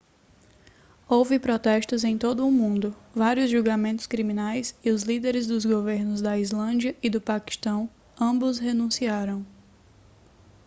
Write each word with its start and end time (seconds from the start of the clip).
houve 1.07 1.37
protestos 1.37 2.03
em 2.03 2.17
todo 2.17 2.43
o 2.47 2.51
mundo 2.51 2.95
vários 3.13 3.51
julgamentos 3.51 4.07
criminais 4.07 4.73
e 4.83 4.89
os 4.89 5.03
líderes 5.03 5.45
dos 5.45 5.63
governos 5.63 6.23
da 6.23 6.39
islândia 6.39 6.95
e 7.03 7.07
do 7.07 7.21
paquistão 7.21 7.87
ambos 8.19 8.57
renunciaram 8.57 9.45